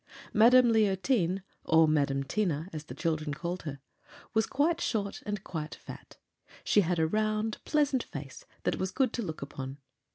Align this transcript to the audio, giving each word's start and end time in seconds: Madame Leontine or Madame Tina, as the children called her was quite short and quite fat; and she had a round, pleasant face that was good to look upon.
Madame 0.33 0.71
Leontine 0.71 1.43
or 1.63 1.87
Madame 1.87 2.23
Tina, 2.23 2.67
as 2.73 2.85
the 2.85 2.95
children 2.95 3.35
called 3.35 3.61
her 3.69 3.79
was 4.33 4.47
quite 4.47 4.81
short 4.81 5.21
and 5.27 5.43
quite 5.43 5.75
fat; 5.75 6.17
and 6.17 6.55
she 6.63 6.81
had 6.81 6.97
a 6.97 7.05
round, 7.05 7.59
pleasant 7.65 8.01
face 8.01 8.43
that 8.63 8.77
was 8.79 8.89
good 8.89 9.13
to 9.13 9.21
look 9.21 9.43
upon. 9.43 9.77